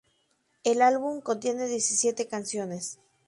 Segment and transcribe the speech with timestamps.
[0.63, 2.97] El álbum contiene diecisiete canciones.